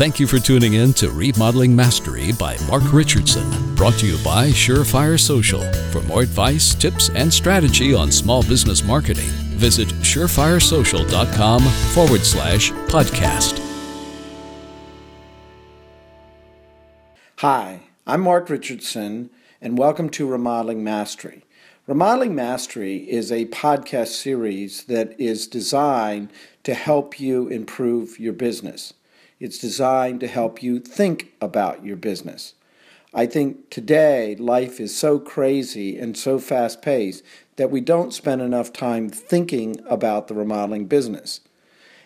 Thank 0.00 0.18
you 0.18 0.26
for 0.26 0.38
tuning 0.38 0.72
in 0.72 0.94
to 0.94 1.10
Remodeling 1.10 1.76
Mastery 1.76 2.32
by 2.32 2.56
Mark 2.66 2.90
Richardson, 2.90 3.74
brought 3.74 3.98
to 3.98 4.06
you 4.06 4.16
by 4.24 4.46
Surefire 4.48 5.20
Social. 5.20 5.60
For 5.92 6.00
more 6.04 6.22
advice, 6.22 6.74
tips, 6.74 7.10
and 7.10 7.30
strategy 7.30 7.92
on 7.92 8.10
small 8.10 8.42
business 8.42 8.82
marketing, 8.82 9.28
visit 9.58 9.88
surefiresocial.com 9.88 11.60
forward 11.60 12.22
slash 12.22 12.70
podcast. 12.88 13.60
Hi, 17.40 17.80
I'm 18.06 18.22
Mark 18.22 18.48
Richardson, 18.48 19.28
and 19.60 19.76
welcome 19.76 20.08
to 20.12 20.26
Remodeling 20.26 20.82
Mastery. 20.82 21.44
Remodeling 21.86 22.34
Mastery 22.34 22.96
is 22.96 23.30
a 23.30 23.44
podcast 23.48 24.18
series 24.18 24.84
that 24.84 25.14
is 25.20 25.46
designed 25.46 26.30
to 26.62 26.72
help 26.72 27.20
you 27.20 27.48
improve 27.48 28.18
your 28.18 28.32
business. 28.32 28.94
It's 29.40 29.56
designed 29.56 30.20
to 30.20 30.26
help 30.26 30.62
you 30.62 30.78
think 30.78 31.32
about 31.40 31.82
your 31.82 31.96
business. 31.96 32.52
I 33.14 33.24
think 33.24 33.70
today 33.70 34.36
life 34.36 34.78
is 34.78 34.94
so 34.94 35.18
crazy 35.18 35.98
and 35.98 36.14
so 36.14 36.38
fast 36.38 36.82
paced 36.82 37.24
that 37.56 37.70
we 37.70 37.80
don't 37.80 38.12
spend 38.12 38.42
enough 38.42 38.70
time 38.70 39.08
thinking 39.08 39.80
about 39.88 40.28
the 40.28 40.34
remodeling 40.34 40.86
business. 40.86 41.40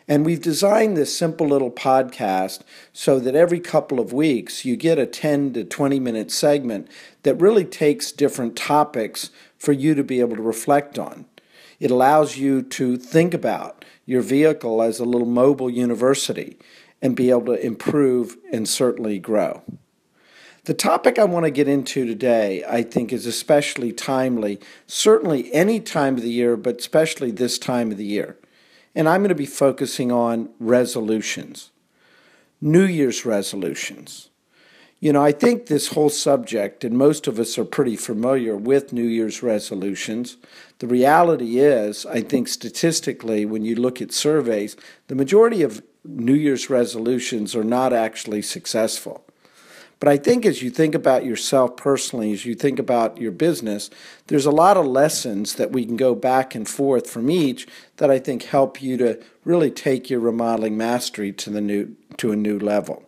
And 0.06 0.24
we've 0.24 0.40
designed 0.40 0.96
this 0.96 1.16
simple 1.18 1.48
little 1.48 1.72
podcast 1.72 2.60
so 2.92 3.18
that 3.18 3.34
every 3.34 3.58
couple 3.58 3.98
of 3.98 4.12
weeks 4.12 4.64
you 4.64 4.76
get 4.76 4.98
a 4.98 5.06
10 5.06 5.54
to 5.54 5.64
20 5.64 5.98
minute 5.98 6.30
segment 6.30 6.88
that 7.24 7.40
really 7.40 7.64
takes 7.64 8.12
different 8.12 8.54
topics 8.54 9.30
for 9.58 9.72
you 9.72 9.96
to 9.96 10.04
be 10.04 10.20
able 10.20 10.36
to 10.36 10.42
reflect 10.42 11.00
on. 11.00 11.24
It 11.80 11.90
allows 11.90 12.36
you 12.36 12.62
to 12.62 12.96
think 12.96 13.34
about 13.34 13.84
your 14.06 14.22
vehicle 14.22 14.82
as 14.82 15.00
a 15.00 15.04
little 15.04 15.26
mobile 15.26 15.70
university 15.70 16.58
and 17.04 17.14
be 17.14 17.28
able 17.28 17.44
to 17.44 17.64
improve 17.64 18.38
and 18.50 18.66
certainly 18.66 19.18
grow. 19.18 19.62
The 20.64 20.72
topic 20.72 21.18
I 21.18 21.24
want 21.24 21.44
to 21.44 21.50
get 21.50 21.68
into 21.68 22.06
today, 22.06 22.64
I 22.66 22.82
think, 22.82 23.12
is 23.12 23.26
especially 23.26 23.92
timely, 23.92 24.58
certainly 24.86 25.52
any 25.52 25.80
time 25.80 26.14
of 26.14 26.22
the 26.22 26.30
year, 26.30 26.56
but 26.56 26.78
especially 26.78 27.30
this 27.30 27.58
time 27.58 27.92
of 27.92 27.98
the 27.98 28.06
year. 28.06 28.38
And 28.94 29.06
I'm 29.06 29.20
going 29.20 29.28
to 29.28 29.34
be 29.34 29.44
focusing 29.44 30.10
on 30.10 30.48
resolutions, 30.58 31.70
New 32.62 32.84
Year's 32.84 33.26
resolutions. 33.26 34.30
You 34.98 35.12
know, 35.12 35.22
I 35.22 35.32
think 35.32 35.66
this 35.66 35.88
whole 35.88 36.08
subject, 36.08 36.84
and 36.84 36.96
most 36.96 37.26
of 37.26 37.38
us 37.38 37.58
are 37.58 37.66
pretty 37.66 37.96
familiar 37.96 38.56
with 38.56 38.94
New 38.94 39.04
Year's 39.04 39.42
resolutions. 39.42 40.38
The 40.78 40.86
reality 40.86 41.58
is, 41.58 42.06
I 42.06 42.22
think 42.22 42.48
statistically, 42.48 43.44
when 43.44 43.62
you 43.66 43.74
look 43.74 44.00
at 44.00 44.12
surveys, 44.12 44.76
the 45.08 45.14
majority 45.14 45.60
of 45.60 45.82
New 46.04 46.34
Year's 46.34 46.68
resolutions 46.68 47.56
are 47.56 47.64
not 47.64 47.92
actually 47.92 48.42
successful. 48.42 49.24
But 50.00 50.08
I 50.08 50.16
think 50.18 50.44
as 50.44 50.62
you 50.62 50.70
think 50.70 50.94
about 50.94 51.24
yourself 51.24 51.76
personally, 51.76 52.32
as 52.32 52.44
you 52.44 52.54
think 52.54 52.78
about 52.78 53.18
your 53.18 53.32
business, 53.32 53.88
there's 54.26 54.44
a 54.44 54.50
lot 54.50 54.76
of 54.76 54.86
lessons 54.86 55.54
that 55.54 55.70
we 55.70 55.86
can 55.86 55.96
go 55.96 56.14
back 56.14 56.54
and 56.54 56.68
forth 56.68 57.08
from 57.08 57.30
each 57.30 57.66
that 57.96 58.10
I 58.10 58.18
think 58.18 58.42
help 58.42 58.82
you 58.82 58.96
to 58.98 59.22
really 59.44 59.70
take 59.70 60.10
your 60.10 60.20
remodeling 60.20 60.76
mastery 60.76 61.32
to 61.32 61.50
the 61.50 61.60
new 61.60 61.96
to 62.18 62.32
a 62.32 62.36
new 62.36 62.58
level. 62.58 63.02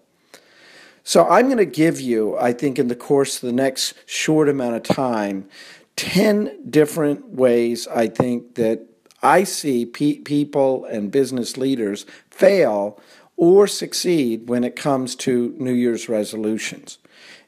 So 1.04 1.28
I'm 1.28 1.46
going 1.46 1.58
to 1.58 1.66
give 1.66 2.00
you, 2.00 2.36
I 2.36 2.52
think 2.52 2.78
in 2.78 2.88
the 2.88 2.96
course 2.96 3.36
of 3.36 3.42
the 3.42 3.52
next 3.52 3.94
short 4.06 4.48
amount 4.48 4.74
of 4.74 4.82
time, 4.82 5.48
10 5.96 6.68
different 6.68 7.28
ways 7.28 7.86
I 7.86 8.08
think 8.08 8.56
that 8.56 8.86
I 9.22 9.44
see 9.44 9.86
pe- 9.86 10.18
people 10.18 10.84
and 10.84 11.10
business 11.10 11.56
leaders 11.56 12.06
fail 12.36 13.00
or 13.36 13.66
succeed 13.66 14.48
when 14.48 14.64
it 14.64 14.76
comes 14.76 15.14
to 15.14 15.54
New 15.58 15.72
Year's 15.72 16.08
resolutions. 16.08 16.98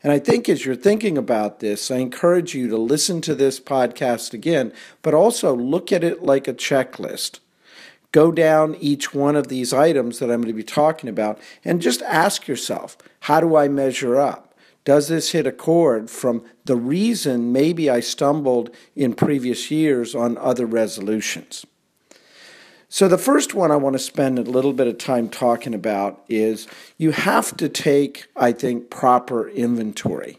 And 0.02 0.12
I 0.12 0.18
think 0.18 0.48
as 0.48 0.64
you're 0.64 0.76
thinking 0.76 1.18
about 1.18 1.60
this, 1.60 1.90
I 1.90 1.96
encourage 1.96 2.54
you 2.54 2.68
to 2.68 2.76
listen 2.76 3.20
to 3.22 3.34
this 3.34 3.58
podcast 3.58 4.32
again, 4.32 4.72
but 5.02 5.14
also 5.14 5.54
look 5.54 5.92
at 5.92 6.04
it 6.04 6.22
like 6.22 6.46
a 6.46 6.54
checklist. 6.54 7.40
Go 8.12 8.32
down 8.32 8.76
each 8.76 9.12
one 9.12 9.36
of 9.36 9.48
these 9.48 9.72
items 9.72 10.18
that 10.18 10.30
I'm 10.30 10.40
going 10.40 10.46
to 10.46 10.52
be 10.54 10.62
talking 10.62 11.10
about 11.10 11.38
and 11.64 11.82
just 11.82 12.00
ask 12.02 12.48
yourself 12.48 12.96
how 13.20 13.40
do 13.40 13.56
I 13.56 13.68
measure 13.68 14.16
up? 14.16 14.54
Does 14.84 15.08
this 15.08 15.32
hit 15.32 15.46
a 15.46 15.52
chord 15.52 16.08
from 16.08 16.44
the 16.64 16.76
reason 16.76 17.52
maybe 17.52 17.90
I 17.90 18.00
stumbled 18.00 18.70
in 18.96 19.12
previous 19.12 19.70
years 19.70 20.14
on 20.14 20.38
other 20.38 20.64
resolutions? 20.64 21.66
So, 22.90 23.06
the 23.06 23.18
first 23.18 23.52
one 23.52 23.70
I 23.70 23.76
want 23.76 23.94
to 23.94 23.98
spend 23.98 24.38
a 24.38 24.42
little 24.42 24.72
bit 24.72 24.86
of 24.86 24.96
time 24.96 25.28
talking 25.28 25.74
about 25.74 26.24
is 26.26 26.66
you 26.96 27.10
have 27.10 27.54
to 27.58 27.68
take, 27.68 28.28
I 28.34 28.52
think, 28.52 28.88
proper 28.88 29.46
inventory. 29.46 30.38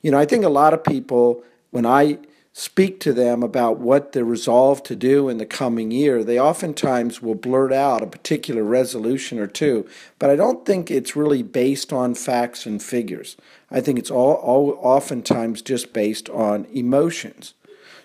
You 0.00 0.10
know, 0.10 0.18
I 0.18 0.24
think 0.24 0.42
a 0.44 0.48
lot 0.48 0.72
of 0.72 0.82
people, 0.82 1.44
when 1.70 1.84
I 1.84 2.18
speak 2.54 2.98
to 3.00 3.12
them 3.12 3.42
about 3.42 3.78
what 3.78 4.12
they're 4.12 4.24
resolved 4.24 4.86
to 4.86 4.96
do 4.96 5.28
in 5.28 5.36
the 5.36 5.44
coming 5.44 5.90
year, 5.90 6.24
they 6.24 6.40
oftentimes 6.40 7.20
will 7.20 7.34
blurt 7.34 7.74
out 7.74 8.02
a 8.02 8.06
particular 8.06 8.64
resolution 8.64 9.38
or 9.38 9.46
two, 9.46 9.86
but 10.18 10.30
I 10.30 10.36
don't 10.36 10.64
think 10.64 10.90
it's 10.90 11.14
really 11.14 11.42
based 11.42 11.92
on 11.92 12.14
facts 12.14 12.64
and 12.64 12.82
figures. 12.82 13.36
I 13.70 13.82
think 13.82 13.98
it's 13.98 14.10
all, 14.10 14.34
all 14.34 14.78
oftentimes 14.80 15.60
just 15.62 15.92
based 15.92 16.30
on 16.30 16.64
emotions. 16.72 17.52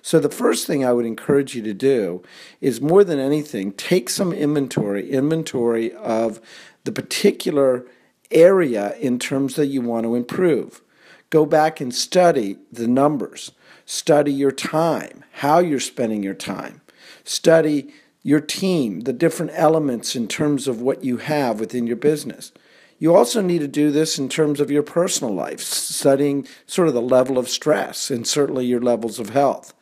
So, 0.05 0.19
the 0.19 0.29
first 0.29 0.67
thing 0.67 0.85
I 0.85 0.93
would 0.93 1.07
encourage 1.07 1.55
you 1.55 1.63
to 1.63 1.73
do 1.73 2.21
is 2.61 2.79
more 2.79 3.03
than 3.03 3.17
anything, 3.17 3.71
take 3.71 4.07
some 4.07 4.31
inventory, 4.31 5.09
inventory 5.09 5.93
of 5.93 6.39
the 6.83 6.91
particular 6.91 7.88
area 8.29 8.95
in 8.97 9.17
terms 9.17 9.55
that 9.55 9.65
you 9.65 9.81
want 9.81 10.03
to 10.03 10.13
improve. 10.13 10.83
Go 11.31 11.47
back 11.47 11.81
and 11.81 11.91
study 11.91 12.57
the 12.71 12.88
numbers 12.88 13.51
Study 13.85 14.31
your 14.31 14.51
time, 14.51 15.23
how 15.31 15.59
you're 15.59 15.79
spending 15.79 16.23
your 16.23 16.33
time. 16.33 16.81
Study 17.23 17.94
your 18.23 18.39
team, 18.39 19.01
the 19.01 19.13
different 19.13 19.51
elements 19.53 20.15
in 20.15 20.27
terms 20.27 20.67
of 20.67 20.81
what 20.81 21.03
you 21.03 21.17
have 21.17 21.59
within 21.59 21.85
your 21.85 21.95
business. 21.95 22.51
You 22.97 23.15
also 23.15 23.41
need 23.41 23.59
to 23.59 23.67
do 23.67 23.91
this 23.91 24.17
in 24.17 24.29
terms 24.29 24.59
of 24.59 24.71
your 24.71 24.81
personal 24.81 25.33
life, 25.33 25.59
studying 25.59 26.47
sort 26.65 26.88
of 26.88 26.95
the 26.95 27.01
level 27.01 27.38
of 27.38 27.47
stress 27.47 28.09
and 28.09 28.25
certainly 28.25 28.65
your 28.65 28.81
levels 28.81 29.19
of 29.19 29.29
health. 29.29 29.73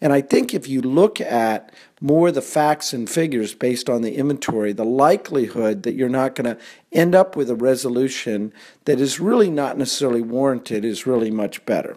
And 0.00 0.12
I 0.12 0.20
think 0.20 0.52
if 0.52 0.68
you 0.68 0.82
look 0.82 1.20
at 1.20 1.72
more 2.00 2.30
the 2.30 2.42
facts 2.42 2.92
and 2.92 3.08
figures 3.08 3.54
based 3.54 3.88
on 3.88 4.02
the 4.02 4.16
inventory, 4.16 4.72
the 4.72 4.84
likelihood 4.84 5.84
that 5.84 5.94
you're 5.94 6.08
not 6.08 6.34
going 6.34 6.54
to 6.54 6.62
end 6.92 7.14
up 7.14 7.34
with 7.34 7.48
a 7.48 7.54
resolution 7.54 8.52
that 8.84 9.00
is 9.00 9.20
really 9.20 9.50
not 9.50 9.78
necessarily 9.78 10.20
warranted 10.20 10.84
is 10.84 11.06
really 11.06 11.30
much 11.30 11.64
better. 11.64 11.96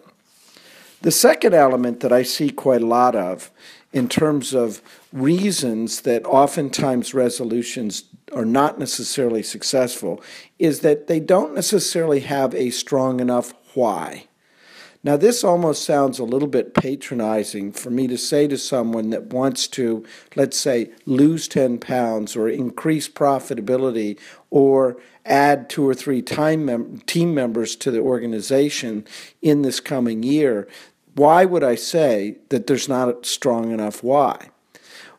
The 1.02 1.12
second 1.12 1.54
element 1.54 2.00
that 2.00 2.14
I 2.14 2.24
see 2.24 2.50
quite 2.50 2.82
a 2.82 2.88
lot 2.88 3.16
of 3.16 3.52
in 3.92 4.08
terms 4.08 4.54
of 4.54 4.82
reasons 5.12 6.02
that 6.02 6.26
oftentimes 6.26 7.14
resolutions 7.14 8.04
are 8.34 8.46
not 8.46 8.80
necessarily 8.80 9.44
successful 9.44 10.22
is 10.58 10.82
that 10.82 11.08
they 11.08 11.20
don't 11.20 11.56
necessarily 11.56 12.22
have 12.22 12.54
a 12.54 12.70
strong 12.70 13.20
enough 13.20 13.54
why. 13.74 14.29
Now, 15.02 15.16
this 15.16 15.46
almost 15.46 15.86
sounds 15.86 16.20
a 16.20 16.26
little 16.26 16.50
bit 16.50 16.74
patronizing 16.74 17.72
for 17.72 17.90
me 17.90 18.06
to 18.08 18.18
say 18.18 18.50
to 18.50 18.58
someone 18.58 19.12
that 19.12 19.28
wants 19.28 19.66
to, 19.70 20.04
let's 20.36 20.60
say, 20.60 20.92
lose 21.06 21.48
10 21.48 21.78
pounds 21.78 22.36
or 22.36 22.50
increase 22.50 23.08
profitability 23.08 24.20
or 24.50 24.98
add 25.26 25.70
two 25.70 25.88
or 25.88 25.94
three 25.94 26.22
mem- 26.38 27.00
team 27.06 27.34
members 27.34 27.78
to 27.78 27.92
the 27.92 28.02
organization 28.02 29.06
in 29.42 29.62
this 29.62 29.80
coming 29.80 30.22
year. 30.22 30.68
Why 31.16 31.46
would 31.46 31.64
I 31.64 31.76
say 31.76 32.36
that 32.50 32.68
there's 32.68 32.90
not 32.90 33.08
a 33.08 33.26
strong 33.26 33.72
enough 33.72 34.04
why? 34.04 34.50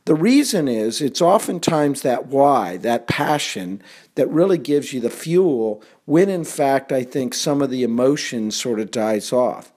The 0.04 0.14
reason 0.14 0.68
is 0.68 1.00
it's 1.00 1.22
oftentimes 1.22 2.02
that 2.02 2.26
why, 2.26 2.76
that 2.78 3.06
passion, 3.06 3.82
that 4.14 4.28
really 4.28 4.58
gives 4.58 4.92
you 4.92 5.00
the 5.00 5.10
fuel 5.10 5.82
when 6.04 6.28
in 6.28 6.44
fact 6.44 6.90
I 6.90 7.04
think 7.04 7.32
some 7.32 7.62
of 7.62 7.70
the 7.70 7.82
emotion 7.82 8.50
sort 8.50 8.80
of 8.80 8.90
dies 8.90 9.32
off. 9.32 9.72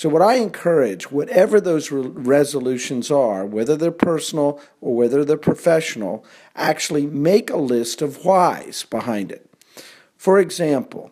So, 0.00 0.08
what 0.08 0.22
I 0.22 0.36
encourage, 0.36 1.10
whatever 1.10 1.60
those 1.60 1.90
re- 1.90 2.00
resolutions 2.00 3.10
are, 3.10 3.44
whether 3.44 3.76
they're 3.76 3.90
personal 3.90 4.58
or 4.80 4.96
whether 4.96 5.26
they're 5.26 5.36
professional, 5.36 6.24
actually 6.56 7.04
make 7.06 7.50
a 7.50 7.58
list 7.58 8.00
of 8.00 8.24
whys 8.24 8.86
behind 8.88 9.30
it. 9.30 9.46
For 10.16 10.38
example, 10.38 11.10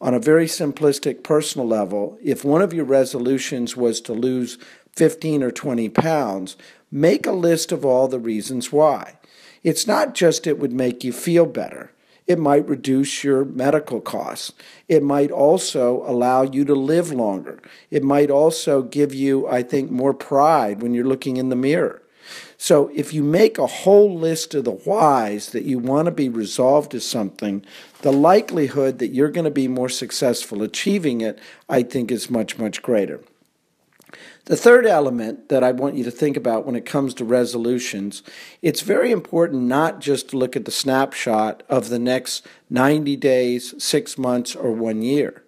on 0.00 0.14
a 0.14 0.18
very 0.18 0.46
simplistic 0.46 1.22
personal 1.22 1.68
level, 1.68 2.16
if 2.24 2.42
one 2.42 2.62
of 2.62 2.72
your 2.72 2.86
resolutions 2.86 3.76
was 3.76 4.00
to 4.00 4.14
lose 4.14 4.56
15 4.96 5.42
or 5.42 5.50
20 5.50 5.90
pounds, 5.90 6.56
make 6.90 7.26
a 7.26 7.32
list 7.32 7.72
of 7.72 7.84
all 7.84 8.08
the 8.08 8.18
reasons 8.18 8.72
why. 8.72 9.18
It's 9.62 9.86
not 9.86 10.14
just 10.14 10.46
it 10.46 10.58
would 10.58 10.72
make 10.72 11.04
you 11.04 11.12
feel 11.12 11.44
better. 11.44 11.92
It 12.30 12.38
might 12.38 12.68
reduce 12.68 13.24
your 13.24 13.44
medical 13.44 14.00
costs. 14.00 14.52
It 14.86 15.02
might 15.02 15.32
also 15.32 16.04
allow 16.06 16.42
you 16.42 16.64
to 16.64 16.76
live 16.76 17.10
longer. 17.10 17.60
It 17.90 18.04
might 18.04 18.30
also 18.30 18.82
give 18.82 19.12
you, 19.12 19.48
I 19.48 19.64
think, 19.64 19.90
more 19.90 20.14
pride 20.14 20.80
when 20.80 20.94
you're 20.94 21.04
looking 21.04 21.38
in 21.38 21.48
the 21.48 21.56
mirror. 21.56 22.02
So 22.56 22.92
if 22.94 23.12
you 23.12 23.24
make 23.24 23.58
a 23.58 23.66
whole 23.66 24.16
list 24.16 24.54
of 24.54 24.62
the 24.62 24.70
whys 24.70 25.50
that 25.50 25.64
you 25.64 25.80
want 25.80 26.06
to 26.06 26.12
be 26.12 26.28
resolved 26.28 26.92
to 26.92 27.00
something, 27.00 27.64
the 28.02 28.12
likelihood 28.12 29.00
that 29.00 29.08
you're 29.08 29.32
going 29.32 29.44
to 29.44 29.50
be 29.50 29.66
more 29.66 29.88
successful 29.88 30.62
achieving 30.62 31.22
it, 31.22 31.36
I 31.68 31.82
think, 31.82 32.12
is 32.12 32.30
much, 32.30 32.58
much 32.58 32.80
greater. 32.80 33.18
The 34.46 34.56
third 34.56 34.86
element 34.86 35.48
that 35.48 35.62
I 35.62 35.72
want 35.72 35.94
you 35.94 36.04
to 36.04 36.10
think 36.10 36.36
about 36.36 36.66
when 36.66 36.76
it 36.76 36.86
comes 36.86 37.14
to 37.14 37.24
resolutions, 37.24 38.22
it's 38.62 38.80
very 38.80 39.12
important 39.12 39.62
not 39.62 40.00
just 40.00 40.30
to 40.30 40.36
look 40.36 40.56
at 40.56 40.64
the 40.64 40.70
snapshot 40.70 41.62
of 41.68 41.88
the 41.88 41.98
next 41.98 42.46
90 42.68 43.16
days, 43.16 43.74
six 43.82 44.18
months, 44.18 44.56
or 44.56 44.72
one 44.72 45.02
year. 45.02 45.42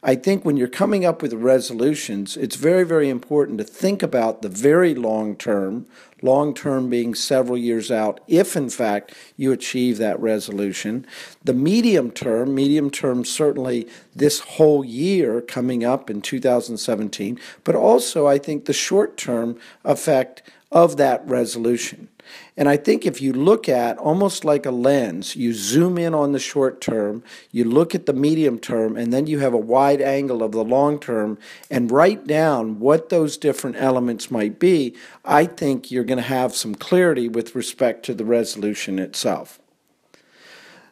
I 0.00 0.14
think 0.14 0.44
when 0.44 0.56
you're 0.56 0.68
coming 0.68 1.04
up 1.04 1.22
with 1.22 1.32
resolutions, 1.32 2.36
it's 2.36 2.54
very, 2.54 2.84
very 2.84 3.08
important 3.08 3.58
to 3.58 3.64
think 3.64 4.00
about 4.00 4.42
the 4.42 4.48
very 4.48 4.94
long 4.94 5.34
term, 5.34 5.86
long 6.22 6.54
term 6.54 6.88
being 6.88 7.16
several 7.16 7.58
years 7.58 7.90
out, 7.90 8.20
if 8.28 8.56
in 8.56 8.70
fact 8.70 9.12
you 9.36 9.50
achieve 9.50 9.98
that 9.98 10.20
resolution. 10.20 11.04
The 11.42 11.52
medium 11.52 12.12
term, 12.12 12.54
medium 12.54 12.90
term 12.90 13.24
certainly 13.24 13.88
this 14.14 14.38
whole 14.38 14.84
year 14.84 15.40
coming 15.40 15.84
up 15.84 16.08
in 16.08 16.22
2017, 16.22 17.40
but 17.64 17.74
also 17.74 18.28
I 18.28 18.38
think 18.38 18.66
the 18.66 18.72
short 18.72 19.16
term 19.16 19.58
effect 19.84 20.42
of 20.70 20.96
that 20.98 21.26
resolution. 21.26 22.08
And 22.56 22.68
I 22.68 22.76
think 22.76 23.06
if 23.06 23.20
you 23.22 23.32
look 23.32 23.68
at 23.68 23.98
almost 23.98 24.44
like 24.44 24.66
a 24.66 24.70
lens, 24.70 25.36
you 25.36 25.52
zoom 25.52 25.98
in 25.98 26.14
on 26.14 26.32
the 26.32 26.38
short 26.38 26.80
term, 26.80 27.22
you 27.52 27.64
look 27.64 27.94
at 27.94 28.06
the 28.06 28.12
medium 28.12 28.58
term, 28.58 28.96
and 28.96 29.12
then 29.12 29.26
you 29.26 29.38
have 29.38 29.54
a 29.54 29.58
wide 29.58 30.00
angle 30.00 30.42
of 30.42 30.52
the 30.52 30.64
long 30.64 30.98
term 30.98 31.38
and 31.70 31.90
write 31.90 32.26
down 32.26 32.80
what 32.80 33.08
those 33.08 33.36
different 33.36 33.76
elements 33.76 34.30
might 34.30 34.58
be, 34.58 34.94
I 35.24 35.44
think 35.44 35.90
you're 35.90 36.04
going 36.04 36.18
to 36.18 36.22
have 36.22 36.54
some 36.54 36.74
clarity 36.74 37.28
with 37.28 37.54
respect 37.54 38.04
to 38.06 38.14
the 38.14 38.24
resolution 38.24 38.98
itself. 38.98 39.60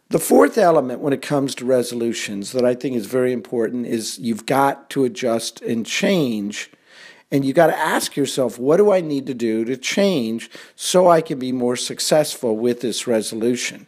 The 0.09 0.19
fourth 0.21 0.57
element 0.57 1.01
when 1.01 1.13
it 1.13 1.21
comes 1.21 1.57
to 1.57 1.65
resolutions 1.65 2.53
that 2.53 2.65
I 2.65 2.75
think 2.75 2.95
is 2.95 3.07
very 3.07 3.33
important 3.33 3.87
is 3.87 4.21
you've 4.21 4.47
got 4.47 4.89
to 4.91 5.05
adjust 5.05 5.61
and 5.63 5.85
change 5.85 6.71
and 7.31 7.45
you 7.45 7.53
got 7.53 7.69
to 7.69 7.77
ask 7.77 8.17
yourself, 8.17 8.59
what 8.59 8.77
do 8.77 8.93
I 8.93 9.01
need 9.01 9.27
to 9.27 9.35
do 9.35 9.65
to 9.65 9.77
change 9.77 10.51
so 10.75 11.09
I 11.09 11.21
can 11.21 11.39
be 11.39 11.53
more 11.53 11.77
successful 11.77 12.57
with 12.57 12.81
this 12.81 13.07
resolution? 13.07 13.87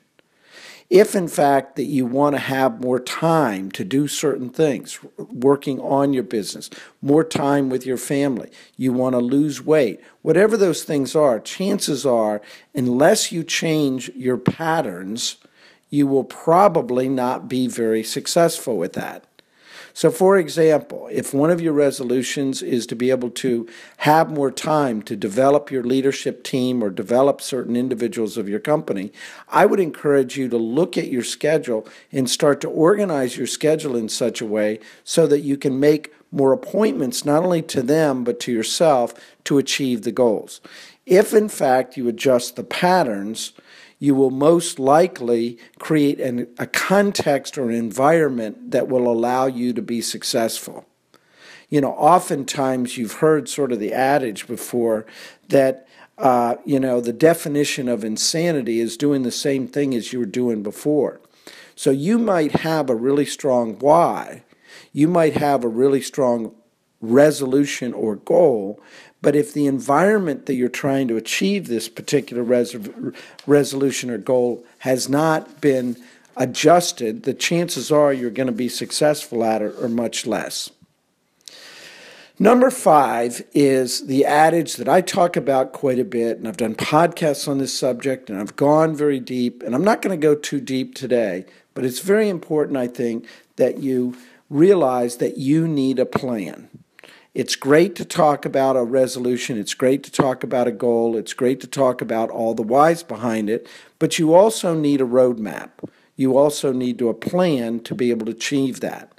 If 0.90 1.14
in 1.14 1.28
fact 1.28 1.76
that 1.76 1.84
you 1.84 2.06
want 2.06 2.34
to 2.34 2.40
have 2.40 2.82
more 2.82 2.98
time 2.98 3.70
to 3.72 3.84
do 3.84 4.08
certain 4.08 4.48
things, 4.48 4.98
working 5.18 5.78
on 5.80 6.14
your 6.14 6.22
business, 6.22 6.70
more 7.02 7.24
time 7.24 7.68
with 7.68 7.84
your 7.84 7.98
family, 7.98 8.50
you 8.78 8.94
want 8.94 9.12
to 9.12 9.18
lose 9.18 9.62
weight, 9.62 10.00
whatever 10.22 10.56
those 10.56 10.84
things 10.84 11.14
are, 11.14 11.40
chances 11.40 12.06
are, 12.06 12.40
unless 12.74 13.30
you 13.30 13.44
change 13.44 14.08
your 14.16 14.38
patterns, 14.38 15.36
you 15.90 16.06
will 16.06 16.24
probably 16.24 17.08
not 17.08 17.48
be 17.48 17.66
very 17.66 18.02
successful 18.02 18.78
with 18.78 18.94
that. 18.94 19.27
So, 19.98 20.12
for 20.12 20.38
example, 20.38 21.08
if 21.10 21.34
one 21.34 21.50
of 21.50 21.60
your 21.60 21.72
resolutions 21.72 22.62
is 22.62 22.86
to 22.86 22.94
be 22.94 23.10
able 23.10 23.30
to 23.30 23.68
have 23.96 24.30
more 24.30 24.52
time 24.52 25.02
to 25.02 25.16
develop 25.16 25.72
your 25.72 25.82
leadership 25.82 26.44
team 26.44 26.84
or 26.84 26.88
develop 26.88 27.40
certain 27.40 27.74
individuals 27.74 28.36
of 28.36 28.48
your 28.48 28.60
company, 28.60 29.12
I 29.48 29.66
would 29.66 29.80
encourage 29.80 30.36
you 30.36 30.48
to 30.50 30.56
look 30.56 30.96
at 30.96 31.08
your 31.08 31.24
schedule 31.24 31.84
and 32.12 32.30
start 32.30 32.60
to 32.60 32.68
organize 32.68 33.36
your 33.36 33.48
schedule 33.48 33.96
in 33.96 34.08
such 34.08 34.40
a 34.40 34.46
way 34.46 34.78
so 35.02 35.26
that 35.26 35.40
you 35.40 35.56
can 35.56 35.80
make 35.80 36.14
more 36.30 36.52
appointments, 36.52 37.24
not 37.24 37.42
only 37.42 37.62
to 37.62 37.82
them, 37.82 38.22
but 38.22 38.38
to 38.38 38.52
yourself 38.52 39.14
to 39.42 39.58
achieve 39.58 40.02
the 40.02 40.12
goals. 40.12 40.60
If, 41.06 41.34
in 41.34 41.48
fact, 41.48 41.96
you 41.96 42.06
adjust 42.06 42.54
the 42.54 42.62
patterns, 42.62 43.52
you 43.98 44.14
will 44.14 44.30
most 44.30 44.78
likely 44.78 45.58
create 45.78 46.20
an, 46.20 46.46
a 46.58 46.66
context 46.66 47.58
or 47.58 47.68
an 47.68 47.74
environment 47.74 48.70
that 48.70 48.88
will 48.88 49.10
allow 49.10 49.46
you 49.46 49.72
to 49.72 49.82
be 49.82 50.00
successful. 50.00 50.86
You 51.68 51.80
know, 51.80 51.92
oftentimes 51.92 52.96
you've 52.96 53.14
heard 53.14 53.48
sort 53.48 53.72
of 53.72 53.80
the 53.80 53.92
adage 53.92 54.46
before 54.46 55.04
that, 55.48 55.86
uh, 56.16 56.56
you 56.64 56.80
know, 56.80 57.00
the 57.00 57.12
definition 57.12 57.88
of 57.88 58.04
insanity 58.04 58.80
is 58.80 58.96
doing 58.96 59.22
the 59.22 59.30
same 59.30 59.66
thing 59.66 59.94
as 59.94 60.12
you 60.12 60.20
were 60.20 60.26
doing 60.26 60.62
before. 60.62 61.20
So 61.74 61.90
you 61.90 62.18
might 62.18 62.52
have 62.60 62.88
a 62.88 62.94
really 62.94 63.26
strong 63.26 63.78
why, 63.78 64.44
you 64.92 65.08
might 65.08 65.34
have 65.34 65.62
a 65.62 65.68
really 65.68 66.00
strong 66.00 66.54
resolution 67.00 67.92
or 67.92 68.16
goal, 68.16 68.80
but 69.20 69.36
if 69.36 69.52
the 69.52 69.66
environment 69.66 70.46
that 70.46 70.54
you're 70.54 70.68
trying 70.68 71.08
to 71.08 71.16
achieve 71.16 71.66
this 71.66 71.88
particular 71.88 72.42
res- 72.42 72.76
resolution 73.46 74.10
or 74.10 74.18
goal 74.18 74.64
has 74.78 75.08
not 75.08 75.60
been 75.60 75.96
adjusted, 76.36 77.24
the 77.24 77.34
chances 77.34 77.90
are 77.90 78.12
you're 78.12 78.30
going 78.30 78.46
to 78.46 78.52
be 78.52 78.68
successful 78.68 79.42
at 79.42 79.62
it 79.62 79.74
or 79.80 79.88
much 79.88 80.26
less. 80.26 80.70
Number 82.40 82.70
five 82.70 83.42
is 83.52 84.06
the 84.06 84.24
adage 84.24 84.76
that 84.76 84.88
I 84.88 85.00
talk 85.00 85.36
about 85.36 85.72
quite 85.72 85.98
a 85.98 86.04
bit, 86.04 86.38
and 86.38 86.46
I've 86.46 86.56
done 86.56 86.76
podcasts 86.76 87.48
on 87.48 87.58
this 87.58 87.76
subject, 87.76 88.30
and 88.30 88.40
I've 88.40 88.54
gone 88.54 88.94
very 88.94 89.18
deep, 89.18 89.64
and 89.64 89.74
I'm 89.74 89.82
not 89.82 90.02
going 90.02 90.18
to 90.18 90.24
go 90.24 90.36
too 90.36 90.60
deep 90.60 90.94
today, 90.94 91.46
but 91.74 91.84
it's 91.84 91.98
very 91.98 92.28
important, 92.28 92.76
I 92.76 92.86
think, 92.86 93.26
that 93.56 93.78
you 93.78 94.16
realize 94.48 95.16
that 95.16 95.38
you 95.38 95.66
need 95.66 95.98
a 95.98 96.06
plan. 96.06 96.68
It's 97.38 97.54
great 97.54 97.94
to 97.94 98.04
talk 98.04 98.44
about 98.44 98.76
a 98.76 98.82
resolution. 98.82 99.58
It's 99.58 99.72
great 99.72 100.02
to 100.02 100.10
talk 100.10 100.42
about 100.42 100.66
a 100.66 100.72
goal. 100.72 101.16
It's 101.16 101.34
great 101.34 101.60
to 101.60 101.68
talk 101.68 102.00
about 102.00 102.30
all 102.30 102.52
the 102.52 102.64
whys 102.64 103.04
behind 103.04 103.48
it. 103.48 103.68
But 104.00 104.18
you 104.18 104.34
also 104.34 104.74
need 104.74 105.00
a 105.00 105.04
roadmap. 105.04 105.70
You 106.16 106.36
also 106.36 106.72
need 106.72 106.98
to 106.98 107.08
a 107.08 107.14
plan 107.14 107.78
to 107.84 107.94
be 107.94 108.10
able 108.10 108.26
to 108.26 108.32
achieve 108.32 108.80
that. 108.80 109.12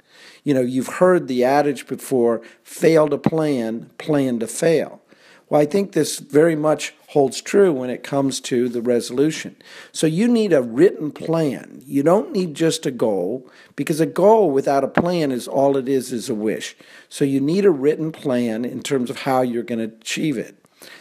You 0.44 0.52
know, 0.52 0.60
you've 0.60 0.98
heard 0.98 1.28
the 1.28 1.44
adage 1.44 1.86
before 1.86 2.42
fail 2.62 3.08
to 3.08 3.16
plan, 3.16 3.88
plan 3.96 4.38
to 4.40 4.46
fail. 4.46 4.99
Well, 5.50 5.60
I 5.60 5.66
think 5.66 5.92
this 5.92 6.20
very 6.20 6.54
much 6.54 6.94
holds 7.08 7.42
true 7.42 7.72
when 7.72 7.90
it 7.90 8.04
comes 8.04 8.40
to 8.42 8.68
the 8.68 8.80
resolution. 8.80 9.56
So 9.90 10.06
you 10.06 10.28
need 10.28 10.52
a 10.52 10.62
written 10.62 11.10
plan. 11.10 11.82
You 11.84 12.04
don't 12.04 12.30
need 12.30 12.54
just 12.54 12.86
a 12.86 12.92
goal 12.92 13.50
because 13.74 13.98
a 13.98 14.06
goal 14.06 14.52
without 14.52 14.84
a 14.84 14.88
plan 14.88 15.32
is 15.32 15.48
all 15.48 15.76
it 15.76 15.88
is 15.88 16.12
is 16.12 16.30
a 16.30 16.36
wish. 16.36 16.76
So 17.08 17.24
you 17.24 17.40
need 17.40 17.64
a 17.64 17.70
written 17.72 18.12
plan 18.12 18.64
in 18.64 18.80
terms 18.80 19.10
of 19.10 19.22
how 19.22 19.42
you're 19.42 19.64
going 19.64 19.80
to 19.80 19.96
achieve 19.96 20.38
it. 20.38 20.54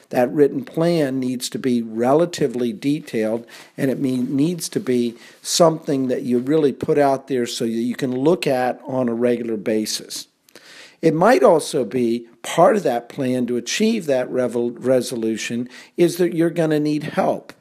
That 0.10 0.34
written 0.34 0.66
plan 0.66 1.20
needs 1.20 1.48
to 1.50 1.60
be 1.60 1.84
relatively 1.84 2.74
detailed 2.74 3.46
and 3.78 3.92
it 3.92 4.00
mean, 4.00 4.36
needs 4.36 4.68
to 4.70 4.80
be 4.80 5.16
something 5.44 6.08
that 6.08 6.24
you 6.24 6.40
really 6.40 6.74
put 6.74 6.98
out 6.98 7.28
there 7.28 7.46
so 7.46 7.66
that 7.66 7.72
you 7.72 7.96
can 7.96 8.18
look 8.18 8.48
at 8.48 8.82
on 8.84 9.10
a 9.10 9.14
regular 9.14 9.58
basis. 9.58 10.28
It 11.02 11.14
might 11.14 11.44
also 11.44 11.86
be 11.86 12.28
part 12.42 12.76
of 12.76 12.84
that 12.84 13.10
plan 13.10 13.46
to 13.48 13.58
achieve 13.58 14.06
that 14.06 14.30
revel- 14.30 14.72
resolution 14.72 15.70
is 15.98 16.18
that 16.18 16.34
you're 16.34 16.50
going 16.50 16.72
to 16.72 16.80
need 16.80 17.04
help. 17.04 17.54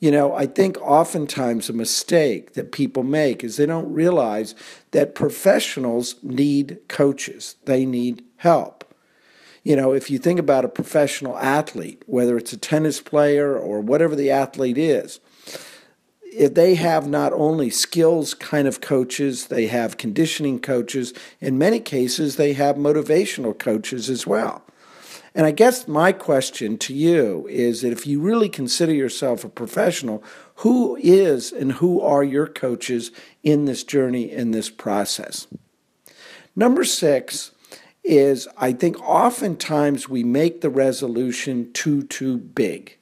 You 0.00 0.10
know, 0.10 0.34
I 0.34 0.46
think 0.46 0.76
oftentimes 0.82 1.68
a 1.68 1.72
mistake 1.72 2.54
that 2.54 2.72
people 2.72 3.04
make 3.04 3.44
is 3.44 3.56
they 3.56 3.66
don't 3.66 3.92
realize 3.92 4.54
that 4.90 5.14
professionals 5.14 6.16
need 6.22 6.78
coaches, 6.88 7.56
they 7.64 7.86
need 7.86 8.24
help. 8.36 8.84
You 9.62 9.76
know, 9.76 9.92
if 9.92 10.10
you 10.10 10.18
think 10.18 10.38
about 10.38 10.66
a 10.66 10.68
professional 10.68 11.38
athlete, 11.38 12.02
whether 12.06 12.36
it's 12.36 12.52
a 12.52 12.58
tennis 12.58 13.00
player 13.00 13.56
or 13.56 13.80
whatever 13.80 14.14
the 14.14 14.30
athlete 14.30 14.76
is, 14.76 15.20
they 16.38 16.74
have 16.74 17.08
not 17.08 17.32
only 17.32 17.70
skills 17.70 18.34
kind 18.34 18.66
of 18.66 18.80
coaches, 18.80 19.46
they 19.46 19.66
have 19.66 19.96
conditioning 19.96 20.60
coaches. 20.60 21.12
In 21.40 21.58
many 21.58 21.80
cases, 21.80 22.36
they 22.36 22.52
have 22.54 22.76
motivational 22.76 23.58
coaches 23.58 24.10
as 24.10 24.26
well. 24.26 24.62
And 25.34 25.46
I 25.46 25.50
guess 25.50 25.88
my 25.88 26.12
question 26.12 26.78
to 26.78 26.94
you 26.94 27.46
is 27.48 27.82
that 27.82 27.92
if 27.92 28.06
you 28.06 28.20
really 28.20 28.48
consider 28.48 28.92
yourself 28.92 29.44
a 29.44 29.48
professional, 29.48 30.22
who 30.56 30.96
is 31.00 31.50
and 31.50 31.72
who 31.72 32.00
are 32.00 32.22
your 32.22 32.46
coaches 32.46 33.10
in 33.42 33.64
this 33.64 33.82
journey, 33.82 34.30
in 34.30 34.52
this 34.52 34.70
process? 34.70 35.48
Number 36.54 36.84
six 36.84 37.50
is 38.04 38.46
I 38.56 38.72
think 38.72 39.00
oftentimes 39.00 40.08
we 40.08 40.22
make 40.22 40.60
the 40.60 40.70
resolution 40.70 41.72
too, 41.72 42.02
too 42.04 42.38
big. 42.38 42.96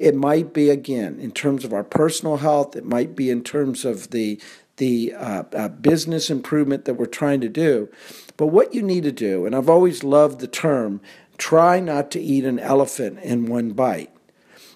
It 0.00 0.14
might 0.14 0.54
be, 0.54 0.70
again, 0.70 1.20
in 1.20 1.30
terms 1.30 1.62
of 1.62 1.74
our 1.74 1.84
personal 1.84 2.38
health, 2.38 2.74
it 2.74 2.86
might 2.86 3.14
be 3.14 3.28
in 3.28 3.44
terms 3.44 3.84
of 3.84 4.10
the 4.10 4.40
the 4.78 5.12
uh, 5.12 5.42
uh, 5.54 5.68
business 5.68 6.30
improvement 6.30 6.86
that 6.86 6.94
we're 6.94 7.04
trying 7.04 7.42
to 7.42 7.50
do. 7.50 7.86
But 8.38 8.46
what 8.46 8.72
you 8.72 8.80
need 8.80 9.02
to 9.02 9.12
do, 9.12 9.44
and 9.44 9.54
I've 9.54 9.68
always 9.68 10.02
loved 10.02 10.40
the 10.40 10.46
term, 10.46 11.02
try 11.36 11.80
not 11.80 12.10
to 12.12 12.20
eat 12.20 12.46
an 12.46 12.58
elephant 12.58 13.18
in 13.18 13.44
one 13.44 13.72
bite. 13.72 14.10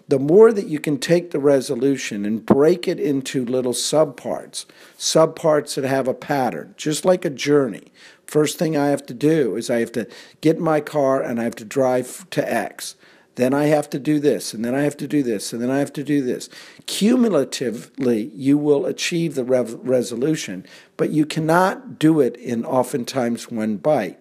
The 0.07 0.19
more 0.19 0.53
that 0.53 0.67
you 0.67 0.79
can 0.79 0.99
take 0.99 1.31
the 1.31 1.39
resolution 1.39 2.27
and 2.27 2.45
break 2.45 2.87
it 2.87 3.01
into 3.01 3.47
little 3.47 3.73
subparts, 3.73 4.67
subparts 4.99 5.75
that 5.77 5.89
have 5.89 6.07
a 6.07 6.13
pattern, 6.13 6.75
just 6.77 7.07
like 7.07 7.25
a 7.25 7.31
journey. 7.31 7.91
First 8.27 8.59
thing 8.59 8.77
I 8.77 8.89
have 8.89 9.07
to 9.07 9.15
do 9.15 9.57
is 9.57 9.71
I 9.71 9.81
have 9.81 9.93
to 9.93 10.07
get 10.43 10.57
in 10.57 10.63
my 10.63 10.83
car 10.83 11.23
and 11.23 11.41
I 11.41 11.45
have 11.45 11.57
to 11.57 11.65
drive 11.65 12.29
to 12.29 12.53
X. 12.53 12.97
then 13.37 13.53
I 13.53 13.65
have 13.65 13.91
to 13.91 13.99
do 13.99 14.21
this, 14.21 14.55
and 14.55 14.65
then 14.65 14.75
I 14.75 14.83
have 14.83 14.97
to 14.99 15.09
do 15.09 15.23
this, 15.23 15.53
and 15.53 15.61
then 15.61 15.71
I 15.71 15.79
have 15.79 15.93
to 15.95 16.05
do 16.05 16.23
this. 16.23 16.49
Cumulatively, 16.87 18.31
you 18.35 18.57
will 18.57 18.87
achieve 18.87 19.35
the 19.35 19.45
rev- 19.45 19.79
resolution, 19.83 20.65
but 20.97 21.11
you 21.11 21.27
cannot 21.27 21.99
do 21.99 22.21
it 22.21 22.37
in 22.37 22.65
oftentimes 22.65 23.51
one 23.51 23.77
bite. 23.77 24.21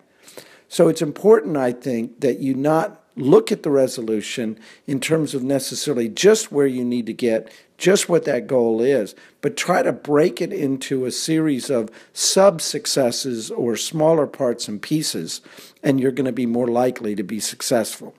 So 0.67 0.87
it's 0.87 1.03
important, 1.03 1.57
I 1.57 1.71
think, 1.71 2.21
that 2.21 2.39
you 2.39 2.55
not 2.55 3.03
look 3.15 3.51
at 3.51 3.61
the 3.61 3.69
resolution 3.69 4.57
in 4.87 4.99
terms 4.99 5.35
of 5.35 5.43
necessarily 5.43 6.09
just 6.09 6.51
where 6.51 6.65
you 6.65 6.83
need 6.83 7.05
to 7.05 7.13
get, 7.13 7.51
just 7.77 8.09
what 8.09 8.25
that 8.25 8.47
goal 8.47 8.81
is, 8.81 9.13
but 9.41 9.55
try 9.55 9.83
to 9.83 9.91
break 9.91 10.41
it 10.41 10.51
into 10.51 11.05
a 11.05 11.11
series 11.11 11.69
of 11.69 11.89
sub 12.13 12.61
successes 12.61 13.51
or 13.51 13.75
smaller 13.75 14.25
parts 14.25 14.67
and 14.67 14.81
pieces, 14.81 15.41
and 15.83 15.99
you're 15.99 16.11
going 16.11 16.25
to 16.25 16.31
be 16.31 16.47
more 16.47 16.67
likely 16.67 17.13
to 17.13 17.23
be 17.23 17.39
successful. 17.39 18.15